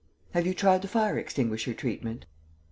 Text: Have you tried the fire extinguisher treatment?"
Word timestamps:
Have 0.31 0.47
you 0.47 0.55
tried 0.55 0.81
the 0.81 0.87
fire 0.87 1.15
extinguisher 1.19 1.75
treatment?" 1.75 2.25